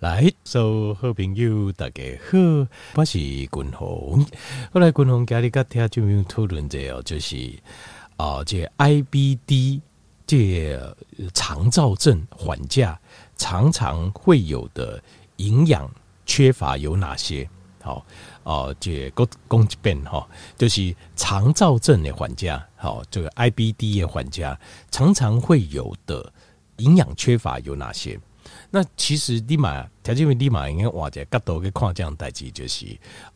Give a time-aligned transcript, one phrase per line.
[0.00, 2.38] 来，所有好朋友大家好，
[2.94, 4.24] 我是君鸿。
[4.72, 7.52] 后来君鸿家里个听就用讨论者哦，就是
[8.16, 9.80] 啊，这 IBD
[10.24, 10.94] 这
[11.34, 12.96] 肠躁症患者
[13.36, 15.02] 常常会有的
[15.38, 15.90] 营养
[16.24, 17.50] 缺乏有哪些？
[17.82, 18.06] 好
[18.44, 20.24] 哦，这个讲一遍哈，
[20.56, 24.56] 就是肠躁症的患者，好，这个 IBD 的患者
[24.92, 26.32] 常常会有的
[26.76, 28.16] 营养缺乏有哪些？
[28.70, 32.86] 那其实立马条件为立马应该往这角度去看这样代志，就是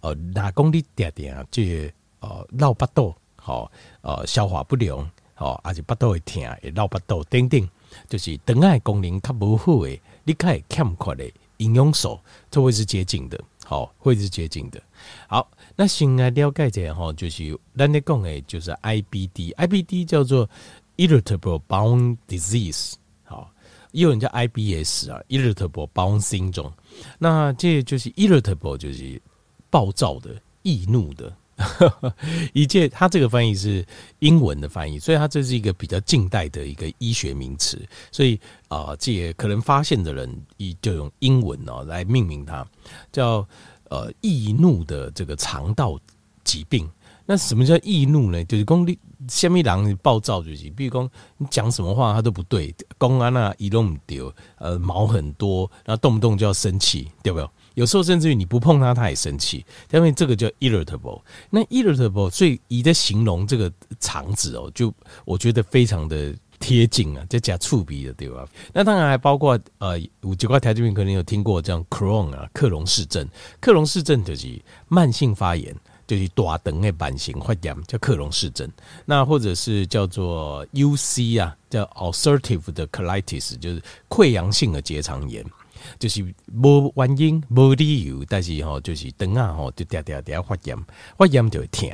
[0.00, 3.70] 呃，哪公里点点这呃绕巴肚好
[4.02, 7.68] 呃消化不良好，而且巴肚会疼，会绕巴肚等等，
[8.08, 14.80] 就是肠爱功能较无好诶，你较会欠缺的营养素，这会是接近的，好，会是接近的。
[15.26, 20.48] 好，那先来了解一下吼，就是咱咧讲诶，就是 IBD，IBD 叫做
[20.96, 22.94] Irritable Bowel Disease。
[23.92, 26.72] 也有人叫 IBS 啊，Irritable Bowel Syndrome。
[27.18, 29.20] 那这就是 Irritable，就是
[29.70, 31.34] 暴躁的、易怒的。
[32.54, 33.86] 一切，它这个翻译是
[34.18, 37.80] 英文的翻译，所以它这是一个比较近代的一个医学名词。
[38.10, 42.66] 所以啊，这可能发现的人以就用英文哦来命名它，
[43.12, 43.46] 叫
[43.90, 45.96] 呃易怒的这个肠道
[46.42, 46.90] 疾病。
[47.24, 48.44] 那什么叫易怒呢？
[48.46, 57.48] 就是讲你虾米人暴躁就是，比如讲你讲什么话他都不对，公安啊一动不丢，呃毛很多，然后动不动就要生气，对不对？
[57.74, 61.20] 有时候甚至于你不碰他他也生气，因为这个叫 irritable。
[61.48, 64.92] 那 irritable 所以以在形容这个肠子哦，就
[65.24, 68.46] 我觉得非常的贴近啊，就加触鼻的对吧？
[68.74, 73.26] 那当然还包括呃，五九块台这边可能有听过这样克隆啊，克隆氏症，
[73.58, 75.74] 克隆氏症就是慢性发炎。
[76.12, 78.70] 就是大肠的慢性发炎叫克隆氏症，
[79.06, 85.42] 那或者是叫做 UC 啊，叫 ulcerative 的 colitis，就是溃疡性的结肠炎，
[85.98, 90.76] 就是无原因、无理由，但是吼就是肠啊吼就嗲嗲嗲发炎，
[91.16, 91.88] 发炎就会疼，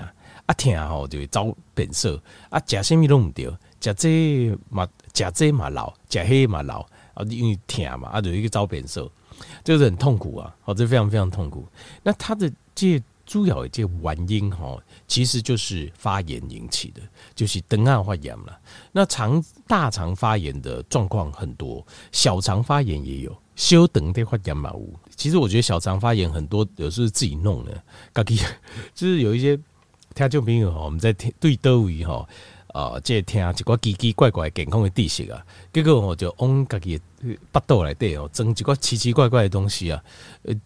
[0.47, 3.49] 啊疼吼就会走变色，啊食什么都唔对，
[3.81, 6.81] 食这嘛食这嘛老，食黑嘛老，
[7.15, 9.09] 啊因为疼嘛，啊就一个走变色，
[9.63, 11.65] 这是很痛苦啊，哦这非常非常痛苦。
[12.03, 13.01] 那他的这。
[13.29, 17.03] 主要的这个原因哈，其实就是发炎引起的，
[17.35, 18.59] 就是等啊发炎了。
[18.91, 24.99] 那肠大肠发炎的状况很多，小肠发炎也有，小等的话炎嘛无。
[25.15, 27.83] 其实我觉得小肠发炎很多有时候自己弄的，
[28.95, 29.55] 就是有一些
[30.15, 32.27] 听众朋友哈，我们在对兜鱼哈。
[32.69, 37.01] 啊，这听一个奇奇怪怪健康的知识啊，结果我就往家己
[37.53, 40.03] 腹肚内底哦，装一个奇奇怪怪的东西啊，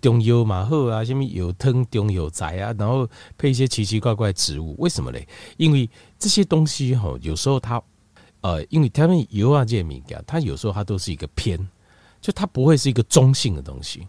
[0.01, 3.09] 中药嘛好啊，什么药汤、中药材啊，然后
[3.39, 5.27] 配一些奇奇怪怪的植物，为什么嘞？
[5.57, 7.81] 因为这些东西哈，有时候它
[8.41, 11.57] 呃，因为他们油啊这些物件，它有时候它都是一个偏，
[12.21, 14.07] 就它不会是一个中性的东西。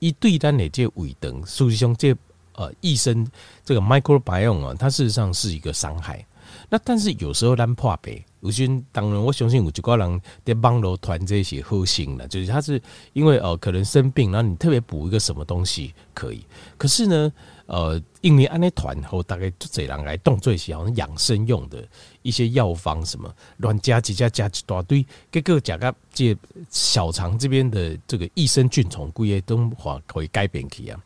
[0.00, 2.14] 一对单的这胃肠，实际上这
[2.54, 3.24] 呃益生
[3.64, 6.26] 这个 microbiome 啊，它事实上是一个伤害。
[6.68, 12.80] 那但是有时候咱破病，有些当然我相信有一个人在网络团这些好心了，就是他是
[13.12, 16.44] 因为呃可能生病，然后你特别补一个什么东西可以，
[16.76, 17.32] 可是呢
[17.66, 21.86] 呃因为安尼团后大概就这人来动作些好像养生用的
[22.22, 26.36] 一些药方什么乱加几加加一大堆，结果加个这
[26.68, 31.00] 小肠这边的这个益生菌丛，规个都化可以改变去啊。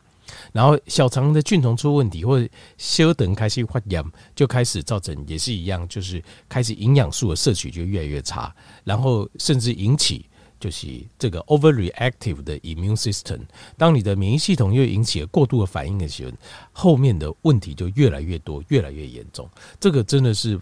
[0.51, 2.47] 然后小肠的菌丛出问题，或者
[2.77, 4.03] 小肠开始发炎，
[4.35, 8.53] 就开始造成也是一样，就是开始营养素的摄取就越来越差，
[8.83, 10.25] 然后甚至引起
[10.59, 10.87] 就是
[11.17, 13.39] 这个 overreactive 的 immune system。
[13.77, 16.31] 当你的免疫系统又引起了过度的反应的时候，
[16.71, 19.49] 后面的问题就越来越多，越来越严重。
[19.79, 20.59] 这个真的是。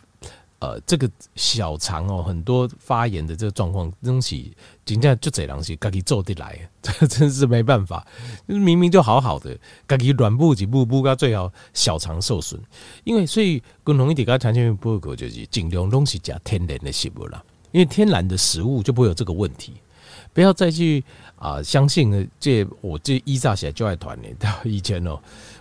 [0.59, 4.53] 呃，这个小肠哦，很多发炎的这个状况，东西
[4.85, 8.05] 人家就这东西，自己做得来，这 真是没办法。
[8.45, 12.61] 明明就好好的，自己软不几步步，到最后小肠受损。
[13.05, 19.75] 因为所以，共同一点，刚才前面报告就是尽量东西加天然的食物啦，因为天然的食物就不会有这个问题。
[20.33, 21.01] 不要再去
[21.37, 24.29] 啊、呃，相信这我这依照起来就爱团的。
[24.65, 25.17] 以前哦，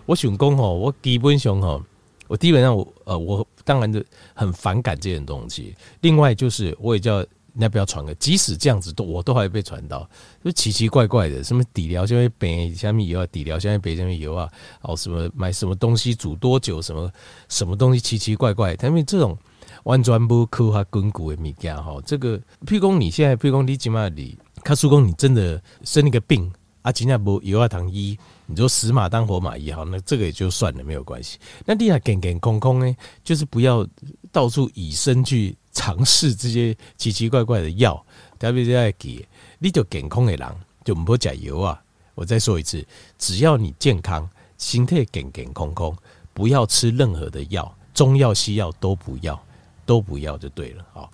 [0.07, 1.81] 我想讲哦，我基本上哦。
[2.29, 4.01] 我基本上我呃我当然就
[4.35, 5.75] 很反感这件东西。
[6.03, 10.09] 另外就是我也叫人家不要传个，即使这样子都我都还被传到，
[10.45, 14.49] 就奇奇怪怪的，什么底料下面北下面油啊，底料下面北下面油啊，
[14.83, 17.11] 哦什么买什么东西煮多久，什么
[17.49, 19.37] 什么东西奇奇怪怪，因为这种
[19.83, 26.49] 完全不科学根据的物件哈，这个譬如说你现在譬如说你起码你，卡叔公你真的生一个病
[26.89, 28.19] 啊，今天不油啊糖医。
[28.47, 31.39] 你说死马当活马医好，那这个也就算了，没有关系。
[31.67, 33.87] 那你还健健康康呢，就是不要
[34.33, 38.03] 到处以身去尝试这些奇奇怪怪的药，
[38.39, 39.23] 特别是爱给
[39.59, 40.49] 你就健康的人
[40.83, 41.79] 就唔好食油啊，
[42.15, 42.83] 我再说一次，
[43.19, 44.27] 只要你健康，
[44.57, 45.95] 心态健健康康，
[46.33, 49.39] 不要吃任何的药，中药西药都不要，
[49.85, 51.11] 都不要就对了好，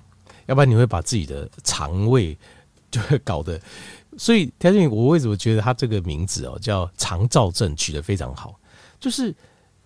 [0.47, 2.39] 要不然你会把自己的肠胃
[2.93, 3.61] 就会搞得。
[4.17, 8.59] 所以条件，我为什么觉得他这个名字哦叫肠躁症取得非常好？
[9.01, 9.35] 就是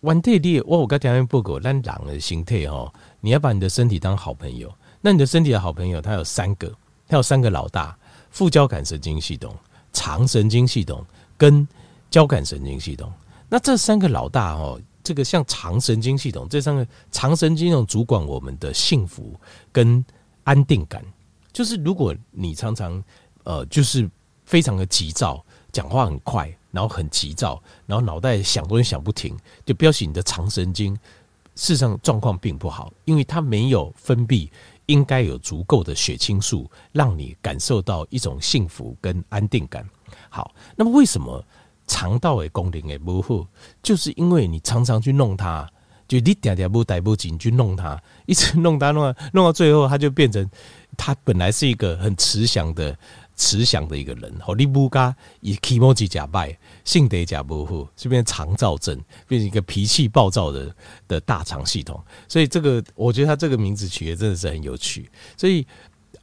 [0.00, 4.72] 完特列，我我刚条件不够，但狼的心态哦，你要把你的身体当好朋友。
[5.00, 6.72] 那你的身体的好朋友，他有三个，
[7.06, 7.96] 他有三个老大：
[8.30, 9.54] 副交感神经系统、
[9.92, 11.04] 肠神经系统
[11.36, 11.66] 跟
[12.10, 13.12] 交感神经系统。
[13.48, 19.34] 那这三个老大哦，这个像肠神经系统，这三个肠神经系统主管我们的幸福
[19.72, 20.04] 跟
[20.44, 21.04] 安定感。
[21.52, 23.02] 就是如果你常常
[23.44, 24.08] 呃，就是
[24.49, 29.37] 非常的急躁，讲话很快，然后很急躁，然后脑袋想东西想不停，
[29.67, 30.95] 就表示你的肠神经
[31.55, 34.49] 事实上状况并不好，因为它没有分泌
[34.87, 39.87] 应该有足够的血清素，让你感受到一种幸福跟安定感。
[40.31, 41.45] 好，那么为什么
[41.87, 43.47] 肠道的功能也不好？
[43.83, 45.71] 就是因为你常常去弄它，
[46.09, 50.50] 就你点点不带不紧去弄它，一直弄它弄到弄到最后，它就变成
[50.97, 52.97] 它本来是一个很慈祥的。
[53.38, 60.75] 慈祥的一个人，好，你不嘎以 kimoji 假败，性德假不好，就变成肠燥症，变成一个脾气暴躁的
[61.06, 62.05] 的大肠系统。
[62.26, 65.08] 所以这个，我觉得他这个名字取得真的是很有趣。
[65.37, 65.64] 所以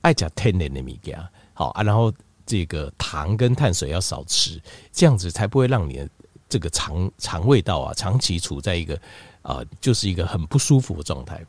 [0.01, 1.15] 爱讲天然的米给
[1.53, 2.13] 好啊，然后
[2.45, 6.09] 这个糖跟碳水要少吃，这样子才不会让你的
[6.49, 8.99] 这个肠肠胃道啊长期处在一个
[9.41, 11.45] 啊、就是一个很不舒服的状态。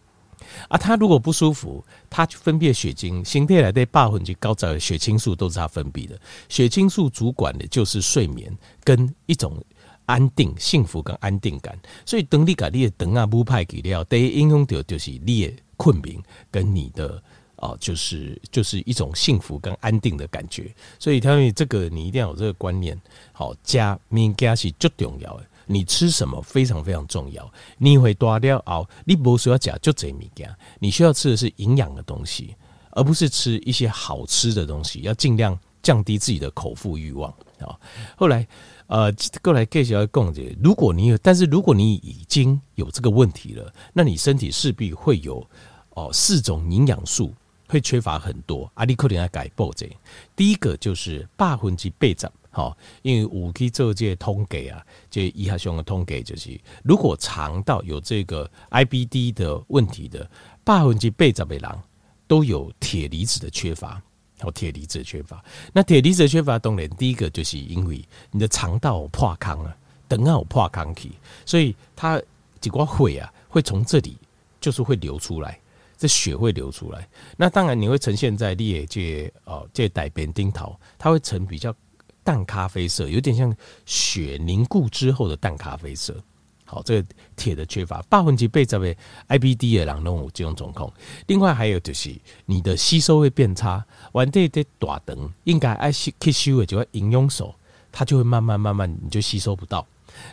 [0.68, 6.18] 啊，他如果不舒服，他分泌血清，心态来对八分之高早的血清素都是他分泌的。
[6.48, 9.62] 血清素主管的就是睡眠跟一种
[10.06, 11.78] 安定、幸福跟安定感。
[12.04, 16.16] 所以等你把你的灯啊不派给了，第一影响到就是你的困眠
[16.50, 17.22] 跟你的
[17.56, 20.72] 啊，就是就是一种幸福跟安定的感觉。
[20.98, 22.98] 所以他说这个你一定要有这个观念，
[23.32, 25.46] 好加物件是最重要的。
[25.66, 27.52] 你吃什么非常非常重要。
[27.76, 30.48] 你会多掉熬，你不需要讲就这米件。
[30.78, 32.54] 你需要吃的是营养的东西，
[32.92, 35.00] 而不是吃一些好吃的东西。
[35.00, 37.78] 要尽量降低自己的口腹欲望啊。
[38.16, 38.46] 后来，
[38.86, 40.56] 呃，过来介绍要共解。
[40.62, 45.44] 如果你有，但是如果你已经有这个问题了，那你身体势必会有
[45.90, 47.34] 哦四种营养素
[47.68, 48.70] 会缺乏很多。
[48.74, 49.90] 阿里克林要改报这。
[50.36, 52.30] 第一个就是百分之八十。
[52.56, 60.26] 好，因为五 K 这届通给啊，这医学上的通给就是，如果肠道有这个 IBD 的问题的，
[60.64, 61.70] 百分之八十的人
[62.26, 64.02] 都有铁离子的缺乏，
[64.42, 65.44] 有铁离子的缺乏。
[65.70, 69.76] 那铁离子的缺乏，当然第一个就是因为你的肠道有破坑啊，
[70.08, 71.12] 等下有破康去，
[71.44, 72.18] 所以它
[72.58, 74.16] 几块血啊，会从这里
[74.62, 75.60] 就是会流出来，
[75.98, 77.06] 这血会流出来。
[77.36, 81.70] 那当然你会呈现在裂界哦，这带边丁桃，它会呈比较。
[82.26, 86.12] 淡咖啡色，有点像血凝固之后的淡咖啡色。
[86.64, 88.96] 好，这个铁的缺乏，百分之八十的
[89.28, 90.92] IBD 的人都有这种状况。
[91.28, 92.12] 另外还有就是
[92.44, 97.54] 你的吸收会变差，完这的大灯应该爱吸吸收的就要营养素，
[97.92, 99.86] 它就会慢慢慢慢你就吸收不到。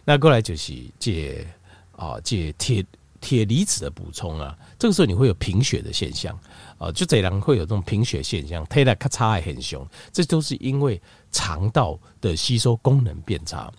[0.03, 1.47] 那过来就是借
[1.95, 2.83] 啊借铁
[3.21, 6.35] 铁离子的补充啊，这个时候你会有贫血的现象。
[6.79, 11.01] 啊，就这样会有这种贫血现象，推来咔嚓也很凶，这都是因为
[11.33, 13.69] 肠道的吸收功能变差。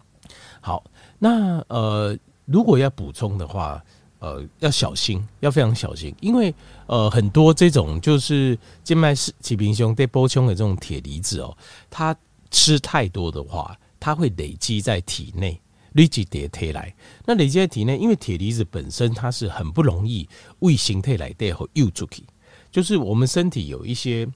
[0.61, 0.85] 好，
[1.19, 3.83] 那呃，如果要补充的话，
[4.19, 6.55] 呃，要小心，要非常小心，因为
[6.87, 11.57] 呃，很多这种就是静脉是起平胸对波胸的这种铁离子哦，
[11.89, 12.15] 它
[12.51, 15.61] 吃太多的话，它会累积在体内，
[15.93, 16.95] 累积叠铁来。
[17.27, 20.27] 那累积在体内，因为铁离子本身它是很不容易
[20.61, 22.25] 胃形态来带和又出去。
[22.71, 24.27] 就是我们身体有一些，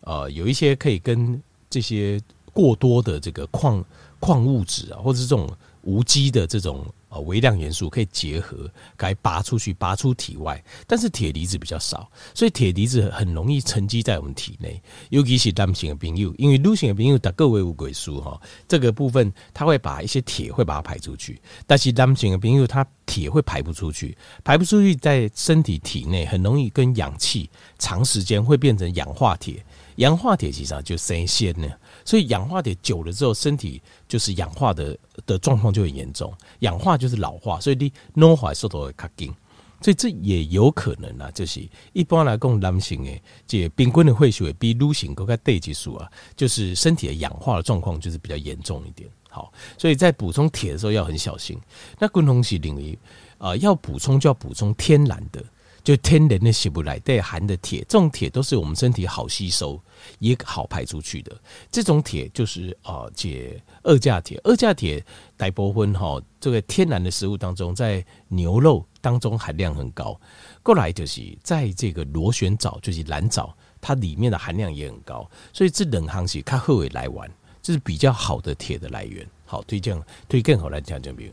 [0.00, 2.20] 呃，有一些可以跟这些
[2.58, 3.84] 过多的这个矿
[4.18, 5.48] 矿物质啊，或者是这种
[5.82, 10.62] 无机的这种啊微量元素可以结合，该拔出去，拔出体外。
[10.86, 27.48] 但是铁离子比较少，所以铁离子很容易沉积在我们体内，尤其是男性的朋友，因为女性的朋友的各位无鬼数哈，这个部分它会把一些铁会把它排出去，但是男性的朋友他铁会排不出去，排不出去在身体体内很容易跟氧气。
[27.78, 29.64] 长时间会变成氧化铁，
[29.96, 31.68] 氧化铁其实就生纤呢，
[32.04, 36.34] 所以氧化铁久了之后，身体就是氧化的的状况就很严重。
[36.58, 39.32] 氧化就是老化，所以你老化速度会较紧，
[39.80, 49.08] 所以这也有可能啊，就是一般来讲，男性诶，这平均的会血比女性更加低级数啊，就是身体的氧化的状况就是比较严重一点。
[49.30, 51.56] 好，所以在补充铁的时候要很小心。
[51.98, 52.98] 那共同是领域
[53.38, 55.44] 啊，要补充就要补充天然的。
[55.82, 59.80] 就天然的食物来带含的铁，这种铁都是我们身体好吸收
[60.18, 61.34] 也好排出去的。
[61.70, 64.38] 这种铁就是啊，解二价铁。
[64.44, 65.04] 二价铁
[65.36, 70.20] 大部分哈，这个天然的食物当中，在牛肉当中含量很高。
[70.62, 75.28] 过来就是在这个螺旋藻，就是蓝藻，它里面的含量也很高。
[75.52, 77.30] 所以这两行是它后尾来玩，
[77.62, 79.26] 这是比较好的铁的来源。
[79.46, 81.32] 好，推荐推荐好来讲讲，比如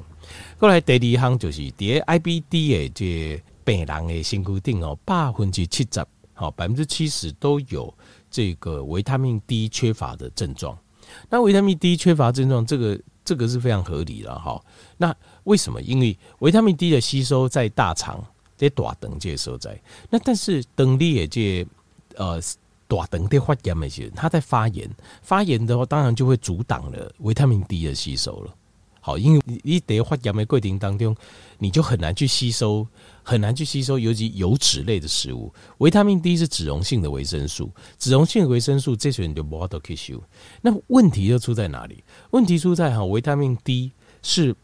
[0.57, 7.93] 过来第二行就是第 IBD 的这病人的身躯顶哦，百分之七十，好百分之七十都有
[8.31, 10.77] 这个维他命 D 缺乏的症状。
[11.29, 14.63] 那维他命 D 缺乏症状，这个这个是非常合理的哈。
[14.95, 15.81] 那为什么？
[15.81, 18.23] 因为维他命 D 的吸收在大肠
[18.55, 19.77] 在大肠这些所在，
[20.09, 21.67] 那但是等你也这
[22.15, 22.39] 呃。
[22.87, 24.87] 大肠在发炎的时候，它在发炎，
[25.23, 28.53] 发炎的话，当然就会阻挡了维他命 D 的吸收了。
[29.05, 31.15] 好，因为你得发炎的过程当中，
[31.59, 32.87] 你就很难去吸收，
[33.21, 35.53] 很难去吸收，尤其油脂类的食物。
[35.77, 37.69] 维他命 D 是脂溶性的维生素，
[37.99, 40.23] 脂溶性的维生素这些你就无法度吸收。
[40.59, 42.03] 那问题就出在哪里？
[42.31, 43.91] 问题出在哈，维他命 D
[44.23, 44.55] 是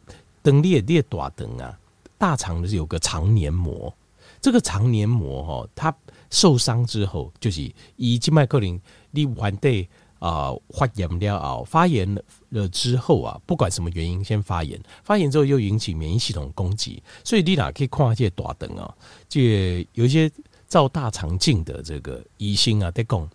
[0.42, 1.80] 等裂裂大肠啊，
[2.18, 3.94] 大肠是有个肠黏膜，
[4.42, 5.96] 这个肠黏膜哈，它。
[6.34, 8.80] 受伤之后，就是以静脉克林
[9.12, 9.86] 你完对
[10.20, 18.94] 啊发炎了啊，发炎了了之后啊，不管什么原因先发炎，发炎之后又引起免疫系统攻击，所以你哪可以看这些大灯啊，
[19.28, 20.32] 这有一些
[20.68, 23.30] 照大肠镜的这个医生啊在讲，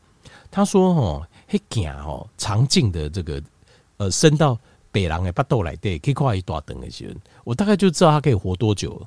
[0.51, 3.43] 他说哦，嘿惊哦，肠镜的这个
[3.97, 4.59] 呃伸到
[4.93, 9.07] 北人的巴肚来对，可以看一大灯的时候，我大概就知道他可以活多久。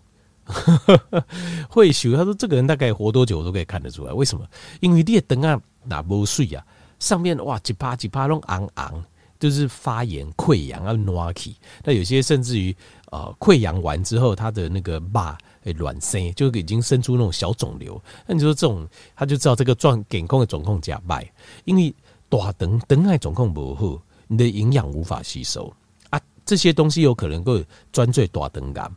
[1.69, 4.11] 会修，他说这个人大概活多久我都可以看得出来。
[4.11, 4.43] 为什么？
[4.79, 6.65] 因为你的灯啊，那不碎啊，
[6.97, 9.05] 上面哇几趴几趴拢昂昂，
[9.39, 11.55] 就是发炎溃疡啊，挪起。
[11.83, 12.75] 那有些甚至于
[13.11, 18.01] 呃溃疡完之后，他的那个疤诶卵生，就已经生出那种小肿瘤。
[18.27, 21.31] 那你说这种，他就知道这个状健康的状况加败，
[21.65, 21.93] 因为
[22.27, 25.73] 大灯灯爱状况不好，你的营养无法吸收
[26.09, 28.93] 啊，这些东西有可能够专坠大灯杆。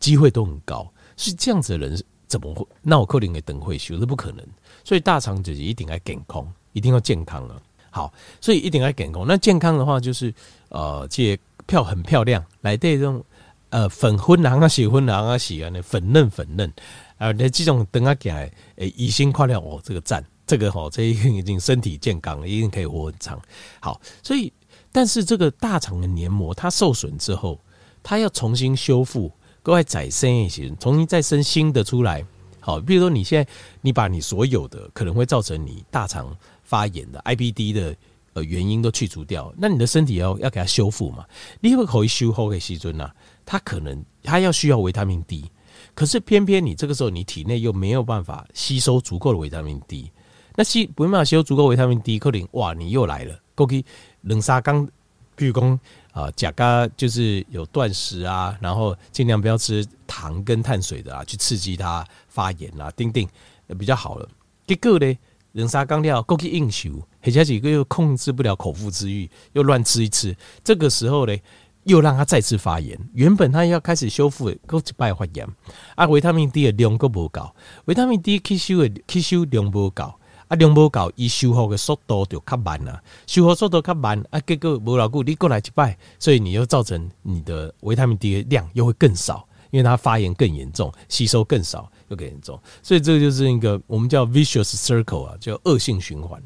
[0.00, 2.66] 机会都很高，是这样子的人怎么会？
[2.82, 4.44] 那我可能给灯会修，这不可能。
[4.82, 7.62] 所以大肠就是一定要健康，一定要健康了。
[7.92, 9.24] 好，所以一定要健康。
[9.28, 10.34] 那健康的话，就是
[10.70, 13.22] 呃，这票很漂亮，来对这种
[13.68, 16.72] 呃粉粉蓝啊、血粉蓝啊、血啊，那粉嫩粉嫩
[17.18, 23.40] 啊，那这种灯啊，给来诶，以心快乐哦，这个赞，这个好，这一已经身体健康，一定可以活很长。
[23.78, 24.52] 好，所以
[24.90, 27.60] 但是这个大肠的黏膜它受损之后，
[28.02, 29.30] 它要重新修复。
[29.64, 32.24] 各位再生一些，重新再生新的出来。
[32.58, 33.48] 好，比如说你现在
[33.80, 36.36] 你把你所有的可能会造成你大肠
[36.72, 37.94] 发炎的 IBD 的
[38.32, 41.26] 呃原因都去除掉，那你的身体要要给它修复嘛？
[41.60, 43.10] 你会可以修复给细菌呐，
[43.44, 45.50] 它可能它要需要维他命 D，
[45.94, 50.10] 可是偏偏你这个时候你体内又没有办法吸收足够的维他命 D，
[50.56, 53.84] 那吸没办法吸收足够维他命 D，可能哇你又来了，过去
[54.22, 54.86] 两三缸，
[55.36, 55.78] 譬如讲。
[56.12, 63.26] 啊，甲肝就是有断食啊，然后尽量不要吃糖跟碳水的啊，去刺激它发炎啊，丁丁
[63.78, 64.28] 比较好了。
[64.66, 65.18] 结果呢，
[65.52, 66.90] 人杀刚料过去应酬，
[67.22, 71.36] 而且几个又控制不了口腹之欲，又乱吃一吃，这个时候呢，
[71.84, 72.98] 又让它再次发炎。
[73.14, 75.46] 原本它要开始修复，过一摆发炎。
[75.94, 77.54] 啊，维他命 D 的量够不够？
[77.84, 80.14] 维他命 D 吸收的吸收量不够。
[80.48, 83.02] 啊，量不够，伊修复的速度就较慢了。
[83.26, 96.40] 修复速度较慢，啊，结果无老久你过来一摆，所以你又造成你的维他命 D 的量又会更少，因为它发炎更严重，吸收更少又更严重，所以这个就是一个我们叫 vicious circle 啊，叫恶性循环。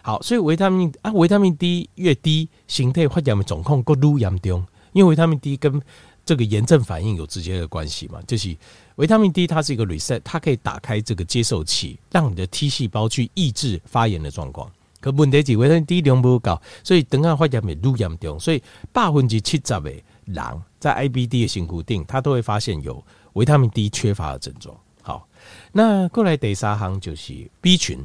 [0.00, 5.82] 好，所以维他命啊，维他命 D 越低，形态发炎的状况更严重，因为维他命 D 跟
[6.24, 8.56] 这个炎症反应有直接的关系嘛，就是。
[8.96, 14.70] 维他命 D 它是一个 reset，它可以打开这个接受器，让你的 T 细胞去抑制发炎的状况。
[15.00, 18.38] 可问题是维他命 D 量不够，所以等下发炎会愈严重。
[18.38, 18.62] 所以
[18.92, 19.92] 百分之七十的
[20.30, 23.02] 狼在 IBD 的性固定，他都会发现有
[23.34, 24.76] 维他命 D 缺乏的症状。
[25.02, 25.28] 好，
[25.72, 27.98] 那过来第三行就是 B 群，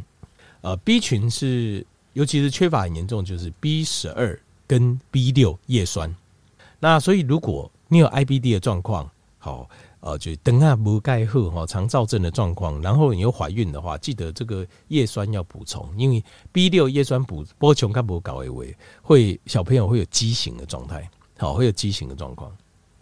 [0.61, 6.13] 呃，B 群是尤其是缺乏很严重，就是 B 十二跟 B 六叶酸。
[6.79, 9.69] 那所以如果你有 IBD 的状况，好。
[10.01, 22.51] 呃，就等下不盖后哈，肠躁症的状况，然后你又怀孕的话，记得这个叶酸要补充，因为 B 六叶酸补波琼干不搞为会小朋友会有畸形的状态，好，会有畸形的状况，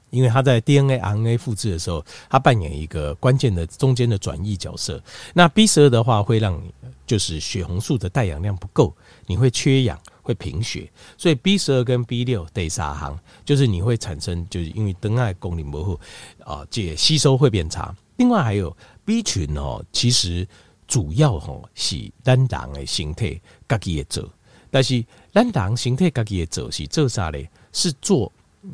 [0.09, 5.01] 因为它在 DNA RNA 复制的时候，它扮演一个关键的中间的转译角色。
[5.33, 6.73] 那 B 十二的话，会让你
[7.05, 8.95] 就是血红素的带氧量不够，
[9.27, 9.99] 你会缺氧。
[10.25, 15.99] 会贫血，所以 B 十二跟 B 六得撒行，就是你会产生，就是因为灯爱功能模糊
[16.45, 17.93] 啊，这吸收会变差。
[18.15, 18.73] 另外还有
[19.03, 20.47] B 群哦，其实
[20.87, 23.37] 主要吼是咱人的形态
[23.67, 24.23] 家己也做，
[24.73, 27.47] 但是咱人形态家己也做是做啥嘞？
[27.71, 28.31] 是做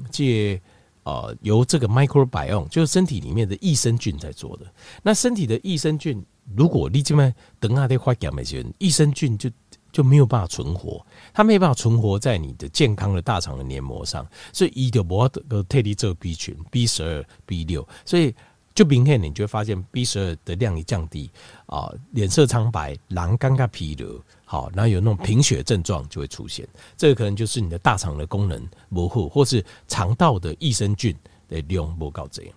[0.10, 0.58] 这
[1.04, 4.66] 呃由这个 microbiome 就是身体里面的益生菌在做的。
[5.04, 6.24] 那身体的益生菌，
[6.56, 9.52] 如果你这边等下的发炎的时候，益生菌就
[9.92, 18.34] 就没有办法存活，它没有办法存活在你的健康的大肠的黏膜上，所以一定要特地做 B 群、B 十二、B 六，所以
[18.80, 21.30] 就明显你就会发现 B 十二的量一降低
[21.66, 31.14] 啊，脸色苍白、狼尴尬、疲劳，好，然后有那种贫血症状就会出现，这个可能就是你的大肠的功能模糊，或是肠道的益生菌
[31.50, 32.54] 的量不够这样。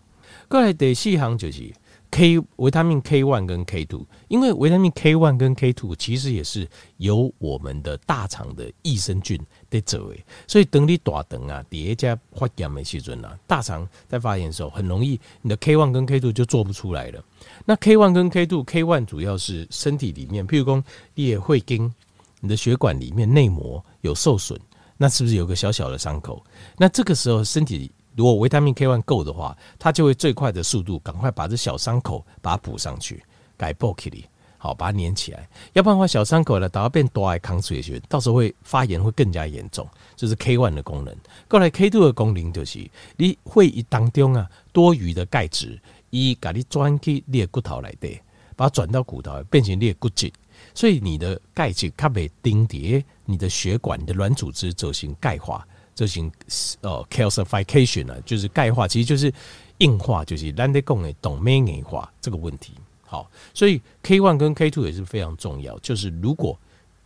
[0.47, 1.73] 过来第四行就是。
[2.13, 9.41] K 维他命 K one 跟 K two，因为维他命 K one 跟 K two 其实也是由我们的大肠的益生菌
[9.71, 17.25] 在做的，所以等你大肠啊，叠加发炎的时阵啊，大肠在发炎的时候，很容易你的 K one 跟 K two 就做不出来了。
[17.65, 21.91] 那 K one 跟 K two，K one 主要是身体里面，譬如说你也会跟
[22.41, 24.61] 你的血管里面内膜有受损，
[24.99, 26.45] 那是不是有个小小的伤口？
[26.77, 27.91] 那这个时候身体。
[28.15, 33.23] 如果维他命 K one 够的话，它就会最快的速度赶快把这小伤口把它补上去，
[33.57, 34.27] 改 b o k 里
[34.59, 35.49] 好把它粘起来。
[35.73, 39.89] 要不然的话，小伤口呢，等到变多爱抗水血，到时候会发炎会更加严重。
[40.15, 41.17] 这是 K one 的功能。
[41.49, 48.21] 过来 K two 的功能就是，你会议当中啊多余的钙质，一把你转去你的骨头来的，
[48.55, 50.31] 把它转到骨头变成你的骨质，
[50.75, 55.67] 所以你的钙质它被钉叠，你的血管你的软组织走行钙化。
[55.95, 56.31] 这型
[56.81, 59.33] 呃 calcification 呢，就是钙化，其实就是
[59.79, 62.73] 硬化，就是咱在讲的动脉硬化这个问题。
[63.05, 65.79] 好，所以 K one 跟 K two 也是非常重要。
[65.81, 66.59] 就是如果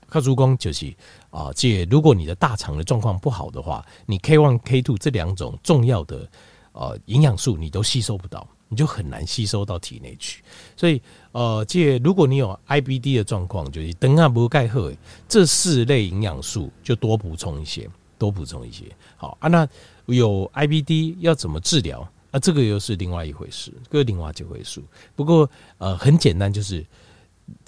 [0.08, 0.94] 靠主公就是
[1.30, 6.28] 啊，这如果你的大肠的状况不好的话，你 K one K two 这两种重要的
[6.72, 10.44] 呃营养素你都吸收不到，你就很难吸收到体内去。
[10.76, 11.02] 所以
[11.32, 14.92] 呃，这如果你有 IBD 的状况，就是等下不钙喝
[15.28, 17.90] 这四类营养素就多补充一些。
[18.18, 18.84] 多补充一些，
[19.16, 19.48] 好啊。
[19.48, 19.68] 那
[20.06, 22.38] 有 IBD 要怎么治疗啊？
[22.38, 24.82] 这个又是另外一回事，这个另外几回事。
[25.14, 25.48] 不过
[25.78, 26.84] 呃，很简单，就是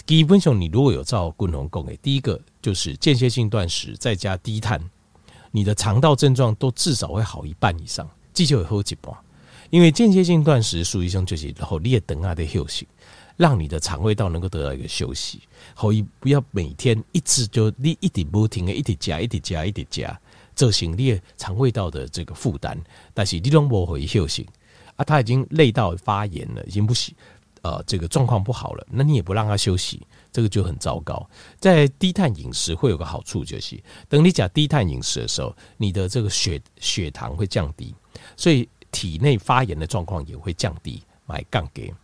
[0.06, 4.80] 基本上你如果有照滚红供给，第一个就是间歇性断食，再加低碳，
[5.50, 9.14] 你的肠道症状都至少会好一半以上，至少会好一半。
[9.70, 12.88] 因为间歇性断食属于像就是然后你也等下的休息，
[13.36, 15.40] 让你的肠胃道能够得到一个休息，
[15.74, 20.18] 后一不要每天一直就你一直不停的一直加，一直加，一直加。
[20.58, 22.76] 造成你的肠胃道的这个负担，
[23.14, 24.44] 但是你都不会休息
[24.96, 27.14] 啊，他已经累到发炎了，已经不行，
[27.62, 31.30] 呃，这个状况不好了，那你也不让他休息，这个就很糟糕。
[31.60, 37.94] 在低碳饮食会有个好处，就是等你讲低碳饮食的时候，你的这个血血糖会降低，
[38.36, 41.94] 所以体内发炎的状况也会降低，买杠给。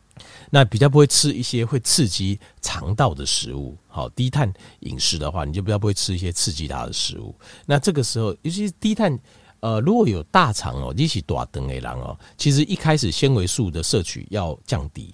[0.51, 7.35] 那比较不会吃一些会刺激肠道的食物，好，低碳饮食的话，你就比较不会吃一些刺激它的食物。
[7.67, 9.19] 那这个时候，尤其是低碳，
[9.61, 15.13] 呃，如果有大肠哦，一起大肠的人哦，其实一开始纤维素的摄取要降低，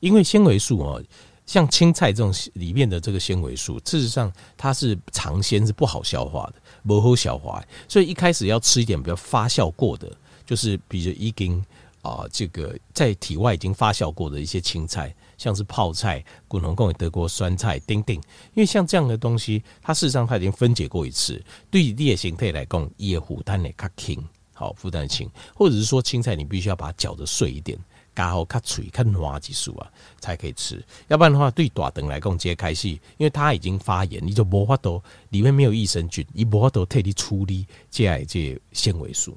[0.00, 1.02] 因为纤维素哦，
[1.44, 6.54] 像青菜这种里面的这个纤维素，事实上它是尝鲜是不好消化的，
[6.86, 10.10] 不好消化，所以一开始要吃一点比较发酵过的，
[10.46, 11.62] 就是比如已经。
[12.02, 18.14] 啊，这个在体外已经发酵过的一些青菜，像是泡菜、滚红贡、德国酸菜、丁丁，
[18.54, 27.76] 因为像这样的东西，它事实上它已经分解过一次，对于裂形态来讲，也负担的较轻，好负担轻，或者是说青菜你必须要把它搅得碎一点，
[28.14, 39.36] 嘎好较脆、较软几束啊，才可以吃，要不然的话，对大肠来讲揭开是，因为它已经发炎，你就无法度里面没有益生菌，你无法度替你处理这些这纤维素。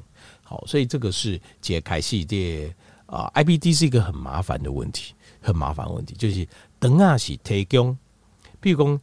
[0.51, 6.45] 好，所以这个是解开系列啊，IBD 是一个很麻烦的问题，很麻烦问题，就是
[6.77, 7.97] 等下是提供，
[8.59, 9.01] 比如说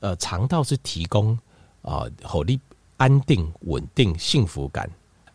[0.00, 1.32] 呃，肠道是提供
[1.80, 2.60] 啊，好、呃、你
[2.98, 4.86] 安定、稳定、幸福感，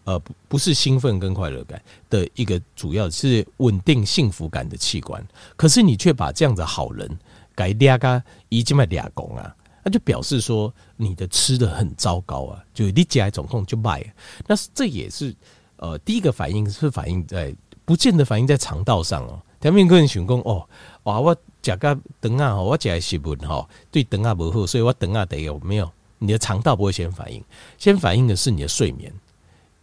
[0.04, 1.82] 呃，不不是兴奋跟快乐感
[2.12, 7.10] 的一个主要是稳定幸福感的器官，可是你却把这样的好人
[7.56, 9.56] 改两个已经卖俩工啊。
[9.90, 14.06] 就表示说你的吃的很糟糕啊，就你起来总共就卖。
[14.48, 15.36] 那这也是
[15.78, 19.42] 呃第一个反应是反应在不见得反应在肠道上哦。
[19.60, 20.68] 条面个人想讲哦，
[21.04, 25.92] 哇我食个肠啊，我食食物哈对肠啊不好，所以我肠啊得有没有？
[26.22, 27.44] 你的肠道不会先反应，
[27.78, 29.14] 先反应的是你的睡眠，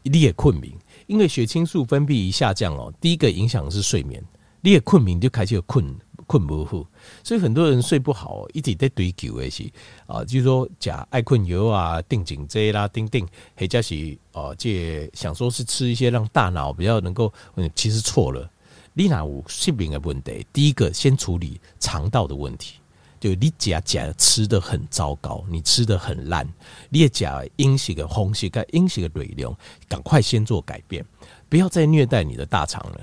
[0.02, 0.72] 你也困眠，
[1.06, 4.22] 因为血清素分泌一下降哦，第一个影响是睡眠，
[4.60, 5.94] 你也困眠就开始有困。
[6.26, 6.84] 困不好，
[7.22, 9.62] 所以很多人睡不好，一直在追求的是
[10.06, 18.50] 啊，就是说假爱困油啊、定颈椎啦、定定，或者是啊，这想说是吃一些让大脑比较能够，嗯，其实错了。
[18.92, 20.46] 你哪有性病的问题？
[20.52, 22.76] 第一个先处理肠道的问题，
[23.20, 26.48] 就你假假吃的很糟糕，你吃的很烂，
[26.88, 31.04] 你也假阴性的红血跟阴性的水流，赶快先做改变，
[31.48, 33.00] 不要再虐待你的大肠了。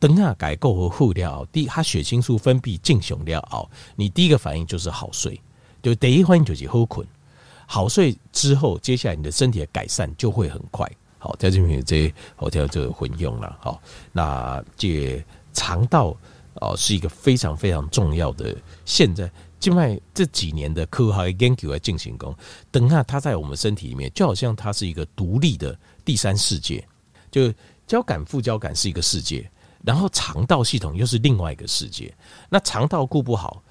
[0.00, 5.40] 等下改构和护疗，第一，他血清素分泌正常了后，你第一个反应就是好睡，
[5.82, 7.06] 就第一反应就是好困。
[7.66, 10.90] 好睡之后，接下来你的身体的改善就会很快。
[11.18, 13.58] 好，在这边这好叫这个混用了。
[13.60, 13.82] 好，
[14.12, 16.16] 那这肠道
[16.54, 18.56] 哦是一个非常非常重要的。
[18.84, 22.34] 现在境外这几年的科学研究来进行中，
[22.70, 26.82] 等下它在我们身体里面，就好像它是一个独立的第三世界。
[27.30, 27.52] 就
[27.86, 29.50] 交感副交感是一个世界，
[29.84, 32.14] 然后肠道系统又是另外一个世界。
[32.48, 33.62] 那肠道顾不好，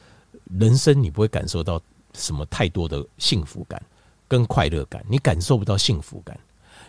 [0.59, 1.81] 人生你不会感受到。
[2.13, 3.79] 什么太多的幸福感
[4.27, 6.35] 跟快乐感，你感受不到幸福感，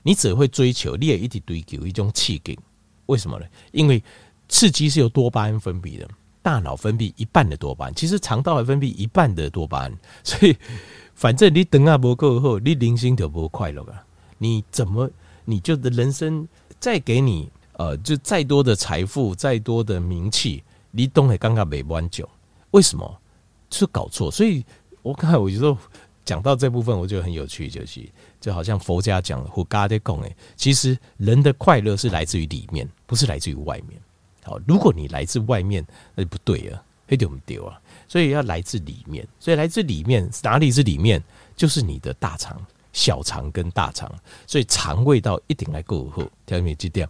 [0.02, 2.58] 你只会追求，你也一直追求一种刺激。
[3.06, 3.44] 为什么呢？
[3.72, 4.02] 因为
[4.48, 6.08] 刺激是由多巴胺分泌的，
[6.40, 10.56] 大脑分泌一半的多巴胺，其实肠道还分泌一半的多巴胺，所以
[11.14, 14.02] 反正你等下不够后，你人生就不快乐啊！
[14.38, 15.10] 你怎么
[15.44, 16.48] 你就的人生
[16.80, 20.62] 再给你呃，就再多的财富，再多的名气，
[20.92, 22.28] 你都会刚刚没完久。
[22.72, 23.18] 为什么？
[23.70, 24.62] 是搞错，所以。
[25.00, 25.78] 我刚才我就说
[26.22, 28.06] 讲到这部分，我觉得很有趣，就是
[28.40, 33.98] 就好像佛家讲或嘎的讲诶，其实人的快乐是来自于里面，不是来自于外面。
[34.42, 37.80] 好，如果你来自外面，那就不对啊，那就不丢啊。
[38.06, 41.22] 所以要来自里面，所以来自里面哪里是里面？
[41.56, 42.60] 就是你的大肠、
[42.92, 44.12] 小肠跟大肠。
[44.46, 46.22] 所以肠胃道一定来够好。
[46.48, 47.08] 下面这点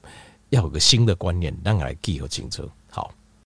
[0.50, 2.68] 要有个新的观念，让来记好清楚。